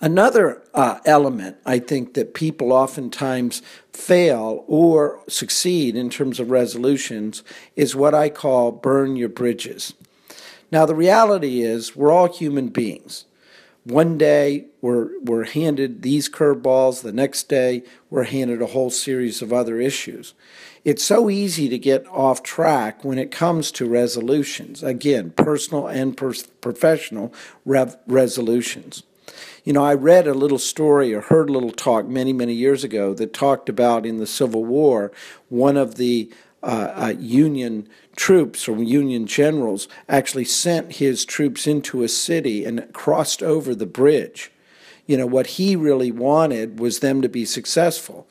Another 0.00 0.62
uh, 0.74 0.98
element 1.04 1.56
I 1.64 1.78
think 1.78 2.14
that 2.14 2.34
people 2.34 2.72
oftentimes 2.72 3.62
fail 3.92 4.64
or 4.66 5.20
succeed 5.28 5.96
in 5.96 6.10
terms 6.10 6.40
of 6.40 6.50
resolutions 6.50 7.42
is 7.76 7.94
what 7.96 8.14
I 8.14 8.28
call 8.28 8.72
burn 8.72 9.16
your 9.16 9.28
bridges. 9.28 9.94
Now, 10.70 10.86
the 10.86 10.94
reality 10.94 11.62
is, 11.62 11.94
we're 11.94 12.10
all 12.10 12.32
human 12.32 12.68
beings. 12.68 13.26
One 13.84 14.16
day 14.16 14.64
we're, 14.80 15.10
we're 15.20 15.44
handed 15.44 16.02
these 16.02 16.28
curveballs, 16.28 17.02
the 17.02 17.12
next 17.12 17.50
day 17.50 17.82
we're 18.08 18.24
handed 18.24 18.62
a 18.62 18.66
whole 18.66 18.90
series 18.90 19.42
of 19.42 19.52
other 19.52 19.78
issues. 19.78 20.34
It's 20.84 21.04
so 21.04 21.30
easy 21.30 21.68
to 21.68 21.78
get 21.78 22.06
off 22.08 22.42
track 22.42 23.04
when 23.04 23.18
it 23.18 23.30
comes 23.30 23.70
to 23.72 23.86
resolutions. 23.86 24.82
Again, 24.82 25.30
personal 25.30 25.86
and 25.86 26.16
professional 26.16 27.32
rev- 27.64 27.96
resolutions. 28.06 29.02
You 29.64 29.72
know, 29.72 29.82
I 29.82 29.94
read 29.94 30.26
a 30.26 30.34
little 30.34 30.58
story 30.58 31.14
or 31.14 31.22
heard 31.22 31.48
a 31.48 31.52
little 31.52 31.70
talk 31.70 32.06
many, 32.06 32.34
many 32.34 32.52
years 32.52 32.84
ago 32.84 33.14
that 33.14 33.32
talked 33.32 33.70
about 33.70 34.04
in 34.04 34.18
the 34.18 34.26
Civil 34.26 34.62
War, 34.62 35.10
one 35.48 35.78
of 35.78 35.94
the 35.94 36.30
uh, 36.62 36.92
uh, 36.94 37.14
Union 37.18 37.88
troops 38.14 38.68
or 38.68 38.76
Union 38.82 39.26
generals 39.26 39.88
actually 40.06 40.44
sent 40.44 40.96
his 40.96 41.24
troops 41.24 41.66
into 41.66 42.02
a 42.02 42.08
city 42.08 42.66
and 42.66 42.92
crossed 42.92 43.42
over 43.42 43.74
the 43.74 43.86
bridge. 43.86 44.52
You 45.06 45.16
know, 45.16 45.26
what 45.26 45.46
he 45.46 45.76
really 45.76 46.12
wanted 46.12 46.78
was 46.78 47.00
them 47.00 47.22
to 47.22 47.28
be 47.30 47.46
successful. 47.46 48.28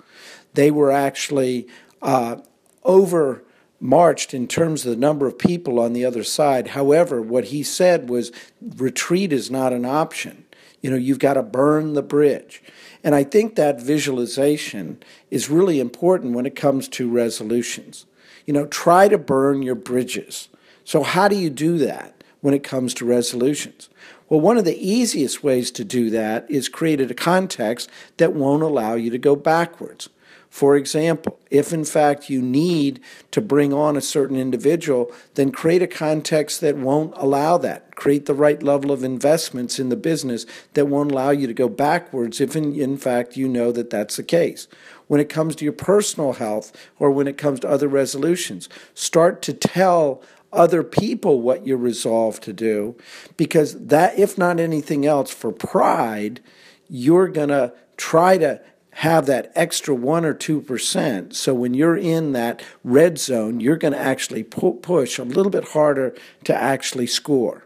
They 0.54 0.70
were 0.70 0.92
actually 0.92 1.68
uh, 2.04 2.38
over 2.84 3.44
marched 3.80 4.36
in 4.36 4.48
terms 4.48 4.86
of 4.86 4.92
the 4.92 4.98
number 4.98 5.25
of 5.25 5.40
people 5.40 5.80
on 5.80 5.94
the 5.94 6.06
other 6.06 6.24
side. 6.24 6.70
However, 6.70 7.24
what 7.24 7.46
he 7.46 7.63
said 7.63 8.08
was 8.08 8.32
retreat 8.62 9.34
is 9.34 9.50
not 9.50 9.74
an 9.74 9.84
option. 9.84 10.42
You 10.84 10.92
know, 10.92 10.98
you've 10.98 11.18
got 11.18 11.34
to 11.34 11.42
burn 11.42 11.94
the 11.94 12.04
bridge. 12.04 12.62
And 13.04 13.16
I 13.16 13.24
think 13.24 13.56
that 13.56 13.82
visualization 13.82 15.02
is 15.32 15.50
really 15.50 15.80
important 15.80 16.36
when 16.36 16.46
it 16.46 16.56
comes 16.56 16.88
to 16.90 17.10
resolutions. 17.10 18.06
You 18.46 18.54
know, 18.54 18.68
try 18.68 19.08
to 19.08 19.18
burn 19.18 19.63
your 19.63 19.75
bridges. 19.75 20.50
So, 20.84 21.02
how 21.02 21.30
do 21.30 21.38
you 21.38 21.50
do 21.50 21.78
that 21.80 22.22
when 22.42 22.54
it 22.54 22.63
comes 22.63 22.94
to 22.96 23.06
resolutions? 23.06 23.90
Well, 24.28 24.42
one 24.42 24.58
of 24.58 24.66
the 24.66 24.78
easiest 24.78 25.44
ways 25.44 25.72
to 25.72 25.86
do 25.86 26.10
that 26.10 26.50
is 26.52 26.68
create 26.68 27.00
a 27.00 27.13
context 27.13 27.90
that 28.18 28.34
won't 28.34 28.63
allow 28.63 28.96
you 28.96 29.10
to 29.10 29.18
go 29.18 29.36
backwards. 29.38 30.10
For 30.53 30.75
example, 30.75 31.39
if 31.50 31.74
in 31.74 31.83
fact 31.83 32.29
you 32.29 32.39
need 32.39 33.00
to 33.31 33.41
bring 33.41 33.74
on 33.74 33.98
a 33.98 34.01
certain 34.01 34.38
individual, 34.38 35.12
then 35.33 35.51
create 35.51 35.81
a 35.81 35.88
context 35.88 36.62
that 36.62 36.77
won't 36.77 37.12
allow 37.17 37.57
that. 37.57 37.95
Create 37.95 38.27
the 38.27 38.36
right 38.36 38.62
level 38.62 38.91
of 38.91 39.03
investments 39.03 39.79
in 39.79 39.89
the 39.89 39.95
business 39.95 40.45
that 40.75 40.86
won't 40.86 41.12
allow 41.12 41.31
you 41.31 41.48
to 41.48 41.55
go 41.55 41.67
backwards 41.67 42.39
if 42.39 42.55
in, 42.55 42.79
in 42.79 42.98
fact 42.98 43.36
you 43.36 43.48
know 43.48 43.72
that 43.72 43.89
that's 43.89 44.17
the 44.17 44.22
case 44.22 44.67
when 45.07 45.19
it 45.19 45.27
comes 45.27 45.55
to 45.55 45.63
your 45.63 45.74
personal 45.74 46.33
health 46.33 46.72
or 47.00 47.10
when 47.10 47.27
it 47.27 47.36
comes 47.36 47.60
to 47.62 47.67
other 47.67 47.88
resolutions. 47.88 48.69
Start 48.93 49.41
to 49.41 49.53
tell 49.53 50.22
other 50.51 50.83
people 50.83 51.41
what 51.41 51.65
you're 51.65 51.77
resolved 51.77 52.43
to 52.43 52.53
do 52.53 52.95
because 53.38 53.88
that, 53.88 54.19
if 54.19 54.38
not 54.38 54.60
anything 54.60 55.03
else, 55.03 55.31
for 55.31 55.51
pride, 55.51 56.41
you're 56.88 57.27
going 57.27 57.50
to 57.50 57.74
try 57.98 58.38
to 58.38 58.62
have 58.95 59.25
that 59.25 59.51
extra 59.55 59.95
one 59.95 60.25
or 60.25 60.33
two 60.33 60.62
percent. 60.62 61.35
So 61.35 61.53
when 61.53 61.73
you're 61.73 61.97
in 61.97 62.33
that 62.33 62.62
red 62.83 63.17
zone, 63.17 63.59
you're 63.59 63.77
going 63.77 63.93
to 63.93 64.00
actually 64.00 64.43
pu- 64.43 64.79
push 64.81 65.17
a 65.17 65.23
little 65.23 65.50
bit 65.50 65.69
harder 65.69 66.15
to 66.43 66.55
actually 66.55 67.07
score. 67.07 67.62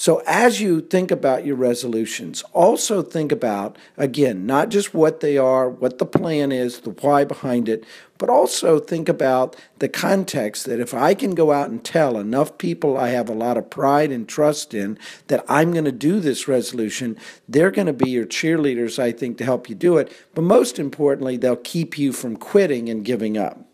So, 0.00 0.22
as 0.28 0.60
you 0.60 0.80
think 0.80 1.10
about 1.10 1.44
your 1.44 1.56
resolutions, 1.56 2.44
also 2.52 3.02
think 3.02 3.32
about, 3.32 3.76
again, 3.96 4.46
not 4.46 4.68
just 4.68 4.94
what 4.94 5.18
they 5.18 5.36
are, 5.36 5.68
what 5.68 5.98
the 5.98 6.06
plan 6.06 6.52
is, 6.52 6.78
the 6.82 6.90
why 6.90 7.24
behind 7.24 7.68
it, 7.68 7.82
but 8.16 8.30
also 8.30 8.78
think 8.78 9.08
about 9.08 9.56
the 9.80 9.88
context 9.88 10.66
that 10.66 10.78
if 10.78 10.94
I 10.94 11.14
can 11.14 11.34
go 11.34 11.50
out 11.50 11.68
and 11.68 11.82
tell 11.82 12.16
enough 12.16 12.58
people 12.58 12.96
I 12.96 13.08
have 13.08 13.28
a 13.28 13.34
lot 13.34 13.56
of 13.56 13.70
pride 13.70 14.12
and 14.12 14.28
trust 14.28 14.72
in 14.72 15.00
that 15.26 15.44
I'm 15.48 15.72
going 15.72 15.84
to 15.84 15.90
do 15.90 16.20
this 16.20 16.46
resolution, 16.46 17.16
they're 17.48 17.72
going 17.72 17.88
to 17.88 17.92
be 17.92 18.08
your 18.08 18.24
cheerleaders, 18.24 19.00
I 19.00 19.10
think, 19.10 19.36
to 19.38 19.44
help 19.44 19.68
you 19.68 19.74
do 19.74 19.96
it. 19.96 20.12
But 20.32 20.42
most 20.42 20.78
importantly, 20.78 21.36
they'll 21.36 21.56
keep 21.56 21.98
you 21.98 22.12
from 22.12 22.36
quitting 22.36 22.88
and 22.88 23.04
giving 23.04 23.36
up. 23.36 23.64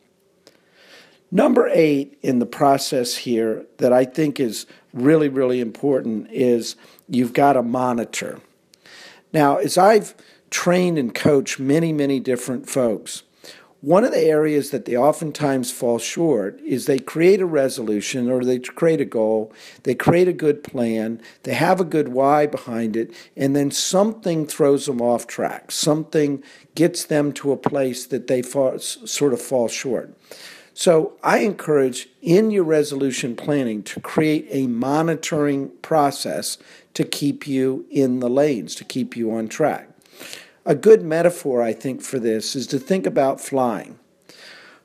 Number 1.31 1.69
eight 1.71 2.17
in 2.23 2.39
the 2.39 2.47
process 2.47 3.17
here 3.17 3.67
that 3.79 3.93
I 3.93 4.05
think 4.05 4.41
is 4.41 4.67
really, 4.95 5.29
really 5.29 5.61
important 5.61 6.31
is 6.31 6.77
you've 7.09 7.33
got 7.35 7.55
to 7.55 7.63
monitor. 7.63 8.41
Now, 9.33 9.57
as 9.57 9.77
I've 9.77 10.15
trained 10.49 10.99
and 10.99 11.15
coached 11.15 11.59
many, 11.59 11.93
many 11.93 12.21
different 12.21 12.69
folks, 12.71 13.25
one 13.85 14.03
of 14.03 14.13
the 14.13 14.25
areas 14.25 14.71
that 14.71 14.87
they 14.87 14.97
oftentimes 14.97 15.71
fall 15.71 15.99
short 15.99 16.59
is 16.63 16.87
they 16.87 16.99
create 16.99 17.43
a 17.43 17.47
resolution 17.47 18.31
or 18.31 18.43
they 18.43 18.59
create 18.59 19.03
a 19.03 19.05
goal, 19.05 19.53
they 19.83 19.95
create 19.95 20.27
a 20.27 20.33
good 20.33 20.65
plan, 20.65 21.21
they 21.43 21.53
have 21.53 21.81
a 21.81 21.85
good 21.85 22.09
why 22.09 22.47
behind 22.47 22.97
it, 22.97 23.13
and 23.37 23.55
then 23.55 23.71
something 23.71 24.47
throws 24.47 24.87
them 24.87 25.03
off 25.03 25.27
track. 25.27 25.71
Something 25.71 26.43
gets 26.75 27.05
them 27.05 27.31
to 27.33 27.53
a 27.53 27.59
place 27.59 28.07
that 28.07 28.27
they 28.27 28.41
fall, 28.41 28.79
sort 28.79 29.35
of 29.35 29.43
fall 29.43 29.69
short. 29.69 30.15
So 30.75 31.13
I 31.23 31.39
encourage 31.39 32.09
in 32.21 32.51
your 32.51 32.65
resolution 32.65 33.37
planning 33.37 33.85
to 33.85 34.01
create 34.01 34.49
a 34.51 34.67
monitoring 34.67 35.71
process 35.83 36.59
to 36.95 37.05
keep 37.05 37.47
you 37.47 37.87
in 37.91 38.19
the 38.19 38.29
lanes, 38.29 38.75
to 38.77 38.85
keep 38.85 39.17
you 39.17 39.33
on 39.33 39.47
track. 39.47 39.89
A 40.67 40.75
good 40.75 41.03
metaphor, 41.03 41.63
I 41.63 41.73
think, 41.73 42.03
for 42.03 42.19
this 42.19 42.57
is 42.57 42.67
to 42.69 42.81
think 42.81 43.07
about 43.07 43.41
flying. 43.41 43.99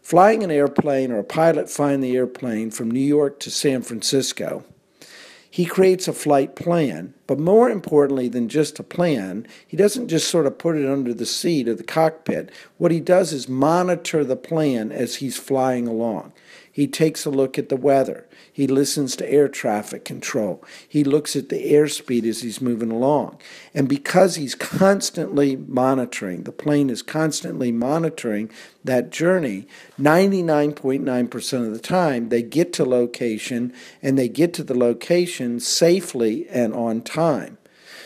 Flying 0.04 0.44
an 0.44 0.52
airplane 0.52 1.12
or 1.12 1.20
a 1.20 1.24
pilot 1.24 1.70
flying 1.70 2.02
the 2.02 2.16
airplane 2.16 2.70
from 2.70 2.92
New 2.92 3.00
York 3.00 3.40
to 3.40 3.52
San 3.52 3.82
Francisco 3.82 4.64
he 5.50 5.66
creates 5.66 6.08
a 6.08 6.14
flight 6.14 6.56
plan. 6.56 7.14
But 7.26 7.40
more 7.40 7.70
importantly 7.70 8.28
than 8.28 8.50
just 8.50 8.80
a 8.80 8.84
plan, 8.84 9.48
he 9.68 9.76
doesn't 9.76 10.08
just 10.08 10.30
sort 10.30 10.46
of 10.46 10.58
put 10.58 10.76
it 10.76 10.90
under 10.90 11.14
the 11.14 11.26
seat 11.26 11.68
of 11.68 11.78
the 11.78 11.84
cockpit. 11.84 12.52
What 12.78 12.92
he 12.92 13.00
does 13.00 13.34
is 13.34 13.50
monitor 13.50 14.24
the 14.24 14.36
plan 14.36 14.92
as 14.92 15.16
he's 15.16 15.38
flying 15.38 15.88
along. 15.88 16.34
He 16.80 16.88
takes 16.88 17.26
a 17.26 17.30
look 17.30 17.60
at 17.60 17.68
the 17.68 17.76
weather. 17.76 18.26
He 18.54 18.66
listens 18.66 19.18
to 19.18 19.30
air 19.30 19.50
traffic 19.50 20.06
control. 20.06 20.64
He 20.88 21.04
looks 21.04 21.36
at 21.36 21.50
the 21.50 21.74
airspeed 21.74 22.24
as 22.24 22.42
he's 22.42 22.62
moving 22.62 22.90
along. 22.90 23.42
And 23.74 23.90
because 23.90 24.36
he's 24.36 24.56
constantly 24.56 25.58
monitoring, 25.58 26.44
the 26.44 26.54
plane 26.54 26.90
is 26.90 27.02
constantly 27.02 27.74
monitoring 27.74 28.50
that 28.82 29.10
journey, 29.10 29.68
99.9% 30.00 31.68
of 31.68 31.74
the 31.74 31.80
time 31.80 32.30
they 32.30 32.42
get 32.42 32.72
to 32.72 32.86
location 32.86 33.74
and 34.02 34.18
they 34.18 34.30
get 34.30 34.54
to 34.54 34.64
the 34.64 34.74
location 34.74 35.60
safely 35.60 36.48
and 36.48 36.74
on 36.74 37.02
time. 37.02 37.58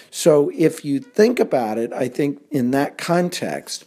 So 0.09 0.51
if 0.57 0.83
you 0.83 0.99
think 0.99 1.39
about 1.39 1.77
it, 1.77 1.93
I 1.93 2.07
think 2.07 2.41
in 2.49 2.71
that 2.71 2.97
context, 2.97 3.85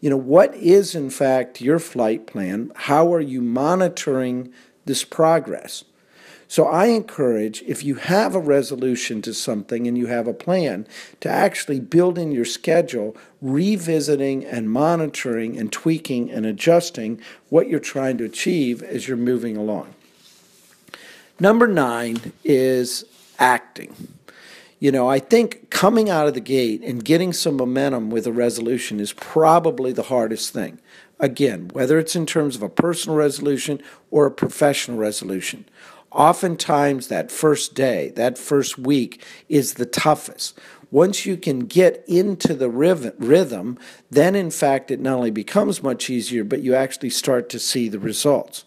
you 0.00 0.10
know, 0.10 0.16
what 0.16 0.54
is 0.54 0.94
in 0.94 1.10
fact 1.10 1.60
your 1.60 1.78
flight 1.78 2.26
plan? 2.26 2.72
How 2.74 3.12
are 3.14 3.20
you 3.20 3.40
monitoring 3.40 4.52
this 4.84 5.04
progress? 5.04 5.84
So 6.50 6.64
I 6.64 6.86
encourage 6.86 7.60
if 7.62 7.84
you 7.84 7.96
have 7.96 8.34
a 8.34 8.40
resolution 8.40 9.20
to 9.22 9.34
something 9.34 9.86
and 9.86 9.98
you 9.98 10.06
have 10.06 10.26
a 10.26 10.32
plan 10.32 10.86
to 11.20 11.28
actually 11.28 11.78
build 11.78 12.16
in 12.16 12.32
your 12.32 12.46
schedule, 12.46 13.14
revisiting 13.42 14.46
and 14.46 14.70
monitoring 14.70 15.58
and 15.58 15.70
tweaking 15.70 16.30
and 16.30 16.46
adjusting 16.46 17.20
what 17.50 17.68
you're 17.68 17.78
trying 17.78 18.16
to 18.18 18.24
achieve 18.24 18.82
as 18.82 19.06
you're 19.06 19.18
moving 19.18 19.58
along. 19.58 19.94
Number 21.38 21.68
nine 21.68 22.32
is 22.44 23.04
acting. 23.38 23.94
You 24.80 24.92
know, 24.92 25.08
I 25.08 25.18
think 25.18 25.70
coming 25.70 26.08
out 26.08 26.28
of 26.28 26.34
the 26.34 26.40
gate 26.40 26.82
and 26.84 27.04
getting 27.04 27.32
some 27.32 27.56
momentum 27.56 28.10
with 28.10 28.26
a 28.26 28.32
resolution 28.32 29.00
is 29.00 29.12
probably 29.12 29.92
the 29.92 30.04
hardest 30.04 30.52
thing. 30.52 30.80
Again, 31.18 31.68
whether 31.72 31.98
it's 31.98 32.14
in 32.14 32.26
terms 32.26 32.54
of 32.54 32.62
a 32.62 32.68
personal 32.68 33.16
resolution 33.16 33.82
or 34.12 34.26
a 34.26 34.30
professional 34.30 34.96
resolution. 34.96 35.64
Oftentimes, 36.12 37.08
that 37.08 37.30
first 37.30 37.74
day, 37.74 38.10
that 38.10 38.38
first 38.38 38.78
week 38.78 39.22
is 39.48 39.74
the 39.74 39.84
toughest. 39.84 40.58
Once 40.90 41.26
you 41.26 41.36
can 41.36 41.60
get 41.60 42.02
into 42.06 42.54
the 42.54 42.70
rhythm, 42.70 43.78
then 44.10 44.34
in 44.34 44.50
fact 44.50 44.90
it 44.90 45.00
not 45.00 45.16
only 45.16 45.30
becomes 45.30 45.82
much 45.82 46.08
easier, 46.08 46.44
but 46.44 46.62
you 46.62 46.74
actually 46.74 47.10
start 47.10 47.50
to 47.50 47.58
see 47.58 47.88
the 47.88 47.98
results. 47.98 48.64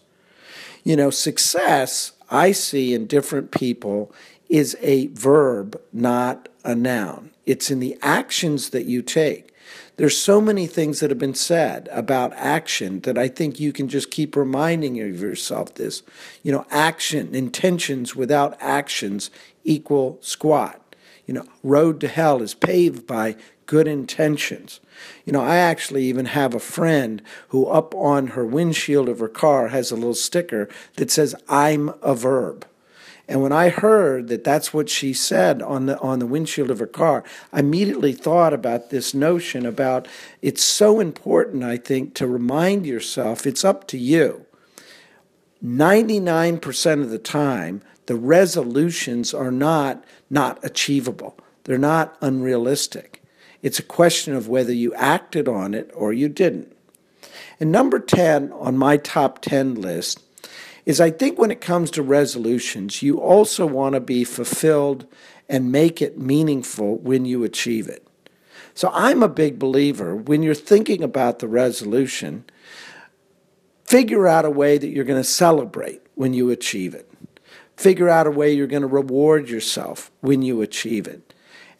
You 0.84 0.94
know, 0.94 1.10
success 1.10 2.12
I 2.30 2.52
see 2.52 2.94
in 2.94 3.06
different 3.06 3.50
people 3.50 4.12
is 4.52 4.76
a 4.82 5.06
verb, 5.06 5.80
not 5.94 6.46
a 6.62 6.74
noun. 6.74 7.30
It's 7.46 7.70
in 7.70 7.80
the 7.80 7.96
actions 8.02 8.68
that 8.68 8.84
you 8.84 9.00
take. 9.00 9.54
There's 9.96 10.18
so 10.18 10.42
many 10.42 10.66
things 10.66 11.00
that 11.00 11.08
have 11.08 11.18
been 11.18 11.34
said 11.34 11.88
about 11.90 12.34
action 12.34 13.00
that 13.00 13.16
I 13.16 13.28
think 13.28 13.58
you 13.58 13.72
can 13.72 13.88
just 13.88 14.10
keep 14.10 14.36
reminding 14.36 14.94
yourself 14.94 15.74
this. 15.74 16.02
You 16.42 16.52
know, 16.52 16.66
action, 16.70 17.34
intentions 17.34 18.14
without 18.14 18.54
actions 18.60 19.30
equal 19.64 20.18
squat. 20.20 20.96
You 21.26 21.32
know, 21.32 21.46
road 21.62 21.98
to 22.00 22.08
hell 22.08 22.42
is 22.42 22.52
paved 22.52 23.06
by 23.06 23.36
good 23.64 23.88
intentions. 23.88 24.80
You 25.24 25.32
know, 25.32 25.40
I 25.40 25.56
actually 25.56 26.04
even 26.04 26.26
have 26.26 26.54
a 26.54 26.60
friend 26.60 27.22
who 27.48 27.64
up 27.68 27.94
on 27.94 28.28
her 28.28 28.44
windshield 28.44 29.08
of 29.08 29.20
her 29.20 29.28
car 29.28 29.68
has 29.68 29.90
a 29.90 29.96
little 29.96 30.12
sticker 30.12 30.68
that 30.96 31.10
says, 31.10 31.34
I'm 31.48 31.94
a 32.02 32.14
verb. 32.14 32.66
And 33.28 33.40
when 33.40 33.52
I 33.52 33.68
heard 33.68 34.28
that 34.28 34.44
that's 34.44 34.74
what 34.74 34.88
she 34.88 35.12
said 35.12 35.62
on 35.62 35.86
the 35.86 35.98
on 36.00 36.18
the 36.18 36.26
windshield 36.26 36.70
of 36.70 36.80
her 36.80 36.86
car, 36.86 37.22
I 37.52 37.60
immediately 37.60 38.12
thought 38.12 38.52
about 38.52 38.90
this 38.90 39.14
notion 39.14 39.64
about 39.64 40.08
it's 40.40 40.64
so 40.64 41.00
important, 41.00 41.62
I 41.62 41.76
think, 41.76 42.14
to 42.14 42.26
remind 42.26 42.84
yourself 42.84 43.46
it's 43.46 43.64
up 43.64 43.86
to 43.88 43.98
you. 43.98 44.46
99% 45.64 47.02
of 47.02 47.10
the 47.10 47.18
time, 47.18 47.82
the 48.06 48.16
resolutions 48.16 49.32
are 49.32 49.52
not 49.52 50.04
not 50.28 50.58
achievable. 50.64 51.38
They're 51.64 51.78
not 51.78 52.16
unrealistic. 52.20 53.22
It's 53.62 53.78
a 53.78 53.84
question 53.84 54.34
of 54.34 54.48
whether 54.48 54.72
you 54.72 54.92
acted 54.94 55.46
on 55.46 55.74
it 55.74 55.90
or 55.94 56.12
you 56.12 56.28
didn't. 56.28 56.76
And 57.60 57.70
number 57.70 58.00
10 58.00 58.50
on 58.52 58.76
my 58.76 58.96
top 58.96 59.40
10 59.40 59.76
list 59.76 60.20
is 60.84 61.00
I 61.00 61.10
think 61.10 61.38
when 61.38 61.50
it 61.50 61.60
comes 61.60 61.90
to 61.92 62.02
resolutions, 62.02 63.02
you 63.02 63.20
also 63.20 63.66
want 63.66 63.94
to 63.94 64.00
be 64.00 64.24
fulfilled 64.24 65.06
and 65.48 65.70
make 65.70 66.02
it 66.02 66.18
meaningful 66.18 66.96
when 66.98 67.24
you 67.24 67.44
achieve 67.44 67.88
it. 67.88 68.06
So 68.74 68.90
I'm 68.92 69.22
a 69.22 69.28
big 69.28 69.58
believer 69.58 70.16
when 70.16 70.42
you're 70.42 70.54
thinking 70.54 71.02
about 71.02 71.38
the 71.38 71.48
resolution, 71.48 72.44
figure 73.84 74.26
out 74.26 74.44
a 74.44 74.50
way 74.50 74.78
that 74.78 74.88
you're 74.88 75.04
going 75.04 75.20
to 75.20 75.28
celebrate 75.28 76.00
when 76.14 76.32
you 76.32 76.50
achieve 76.50 76.94
it. 76.94 77.08
Figure 77.76 78.08
out 78.08 78.26
a 78.26 78.30
way 78.30 78.52
you're 78.52 78.66
going 78.66 78.82
to 78.82 78.88
reward 78.88 79.48
yourself 79.48 80.10
when 80.20 80.42
you 80.42 80.62
achieve 80.62 81.06
it. 81.06 81.31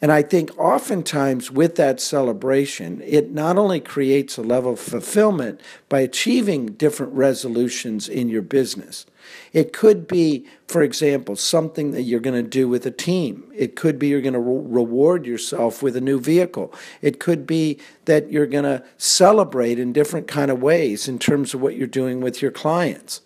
And 0.02 0.10
I 0.10 0.22
think 0.22 0.50
oftentimes 0.58 1.52
with 1.52 1.76
that 1.76 2.00
celebration, 2.00 3.00
it 3.06 3.30
not 3.30 3.56
only 3.56 3.78
creates 3.78 4.36
a 4.36 4.42
level 4.42 4.72
of 4.72 4.80
fulfillment 4.80 5.60
by 5.88 6.00
achieving 6.00 6.66
different 6.72 7.12
resolutions 7.12 8.08
in 8.08 8.28
your 8.28 8.42
business. 8.42 9.06
It 9.52 9.72
could 9.72 10.08
be, 10.08 10.44
for 10.66 10.82
example, 10.82 11.36
something 11.36 11.92
that 11.92 12.02
you're 12.02 12.18
going 12.18 12.42
to 12.42 12.50
do 12.50 12.66
with 12.66 12.84
a 12.84 12.90
team. 12.90 13.44
It 13.54 13.76
could 13.76 13.96
be 14.00 14.08
you're 14.08 14.20
going 14.20 14.32
to 14.32 14.40
re- 14.40 14.80
reward 14.82 15.24
yourself 15.24 15.84
with 15.84 15.96
a 15.96 16.00
new 16.00 16.18
vehicle. 16.18 16.74
It 17.00 17.20
could 17.20 17.46
be 17.46 17.78
that 18.06 18.32
you're 18.32 18.46
going 18.46 18.64
to 18.64 18.82
celebrate 18.98 19.78
in 19.78 19.92
different 19.92 20.26
kind 20.26 20.50
of 20.50 20.60
ways 20.60 21.06
in 21.06 21.20
terms 21.20 21.54
of 21.54 21.60
what 21.60 21.76
you're 21.76 21.86
doing 21.86 22.20
with 22.20 22.42
your 22.42 22.50
clients. 22.50 23.20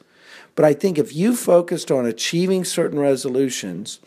But 0.55 0.67
I 0.67 0.75
think 0.75 0.99
if 0.99 1.15
you 1.15 1.35
focused 1.35 1.91
on 1.91 2.05
achieving 2.05 2.65
certain 2.65 2.99
resolutions, 2.99 3.99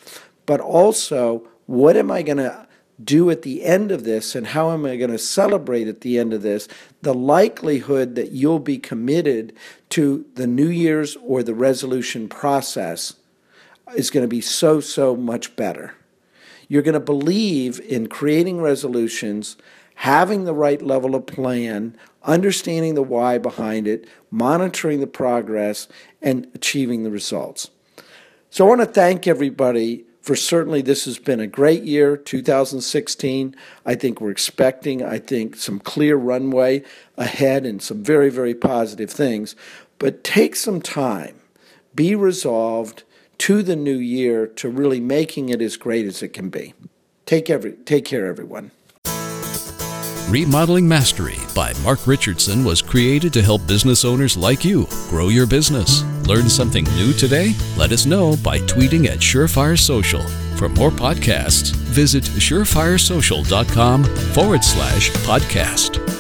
but 0.46 0.60
also 0.60 1.48
what 1.70 1.96
am 1.96 2.10
I 2.10 2.24
going 2.24 2.40
to 2.40 2.66
do 3.02 3.30
at 3.30 3.44
the 3.44 3.64
end 3.64 3.92
of 3.92 4.04
this 4.04 4.34
and 4.34 4.48
how 4.48 4.72
am 4.72 4.88
I 4.88 4.96
going 4.96 5.12
to 5.12 5.20
celebrate 5.20 5.88
at 5.88 6.02
the 6.02 6.18
end 6.18 6.34
of 6.34 6.42
this, 6.42 6.68
the 7.04 7.14
likelihood 7.14 8.16
that 8.16 8.32
you'll 8.32 8.58
be 8.58 8.80
committed 8.80 9.54
to 9.90 10.26
the 10.34 10.48
New 10.48 10.68
Year's 10.68 11.16
or 11.18 11.44
the 11.44 11.53
resolution 11.53 12.27
process 12.27 13.14
is 13.96 14.10
going 14.10 14.24
to 14.24 14.27
be 14.27 14.42
so, 14.42 14.79
so 14.79 15.16
much 15.16 15.55
better. 15.55 15.94
You're 16.68 16.82
going 16.82 16.94
to 16.94 17.00
believe 17.00 17.79
in 17.82 18.08
creating 18.08 18.62
resolutions, 18.62 19.55
having 19.94 20.46
the 20.46 20.55
right 20.55 20.82
level 20.82 21.14
of 21.14 21.27
plan, 21.27 21.96
understanding 22.24 22.96
the 22.96 23.03
why 23.03 23.38
behind 23.38 23.88
it, 23.88 24.08
monitoring 24.32 25.01
the 25.01 25.08
progress, 25.08 25.88
and 26.20 26.48
achieving 26.55 27.03
the 27.03 27.12
results. 27.12 27.70
So 28.50 28.66
I 28.66 28.70
want 28.70 28.82
to 28.82 28.88
thank 28.88 29.27
everybody 29.27 30.05
for 30.29 30.35
certainly 30.35 30.83
this 30.83 31.05
has 31.05 31.18
been 31.18 31.39
a 31.39 31.48
great 31.48 31.81
year 31.81 32.15
2016 32.15 33.55
i 33.83 33.96
think 33.96 34.22
we're 34.22 34.29
expecting 34.29 35.03
i 35.03 35.18
think 35.18 35.55
some 35.55 35.79
clear 35.79 36.15
runway 36.15 36.83
ahead 37.18 37.65
and 37.65 37.81
some 37.81 38.03
very 38.03 38.29
very 38.29 38.53
positive 38.53 39.09
things. 39.09 39.55
But 39.98 40.24
take 40.24 40.55
some 40.55 40.81
time 40.81 41.39
be 41.96 42.13
resolved 42.13 43.01
to 43.39 43.63
the 43.63 43.75
new 43.75 43.98
year 43.98 44.46
to 44.46 44.70
really 44.70 45.00
making 45.00 45.50
it 45.50 45.63
as 45.63 45.77
great 45.77 46.05
as 46.05 46.22
it 46.22 46.29
can 46.29 46.50
be. 46.50 46.75
Take 47.25 47.50
every 47.50 47.74
take 47.74 48.05
care 48.05 48.27
everyone 48.27 48.70
Remodeling 50.29 50.87
Mastery 50.87 51.39
by 51.55 51.74
Mark 51.81 52.05
Richardson 52.05 52.63
was 52.63 52.83
created 52.83 53.33
to 53.33 53.42
help 53.42 53.65
business 53.65 54.05
owners 54.05 54.37
like 54.37 54.63
you 54.63 54.87
grow 55.09 55.29
your 55.29 55.48
business. 55.48 56.03
Learn 56.27 56.48
something 56.48 56.83
new 56.96 57.13
today? 57.13 57.55
Let 57.75 57.92
us 57.92 58.05
know 58.05 58.37
by 58.44 58.59
tweeting 58.59 59.07
at 59.07 59.18
Surefire 59.18 59.77
Social. 59.77 60.22
For 60.55 60.70
more 60.70 60.92
podcasts, 60.92 61.74
visit 61.74 62.24
surefiresocial.com 62.25 64.03
forward 64.03 64.63
slash 64.63 65.09
podcast. 65.09 66.19